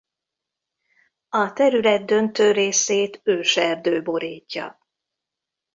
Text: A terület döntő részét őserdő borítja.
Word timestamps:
A 1.29 1.53
terület 1.53 2.05
döntő 2.05 2.51
részét 2.51 3.19
őserdő 3.23 4.01
borítja. 4.01 4.81